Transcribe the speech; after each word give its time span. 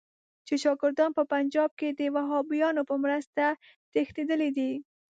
چې 0.47 0.53
شاګردان 0.63 1.11
په 1.17 1.23
پنجاب 1.33 1.71
کې 1.79 1.89
د 1.99 2.01
وهابیانو 2.15 2.81
په 2.89 2.95
مرسته 3.03 3.43
تښتېدلي 3.93 4.49
دي. 4.57 4.71